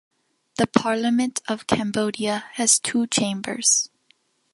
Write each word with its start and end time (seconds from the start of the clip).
The 0.57 0.65
Parliament 0.65 1.43
of 1.47 1.67
Cambodia 1.67 2.45
has 2.53 2.79
two 2.79 3.05
chambers. 3.05 3.87